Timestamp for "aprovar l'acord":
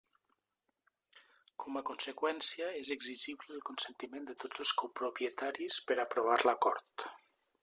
6.07-7.11